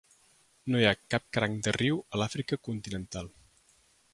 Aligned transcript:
No 0.75 0.79
hi 0.83 0.87
ha 0.91 1.01
cap 1.15 1.27
cranc 1.37 1.61
de 1.67 1.73
riu 1.77 2.01
a 2.15 2.21
l'Àfrica 2.23 2.59
continental. 2.69 3.31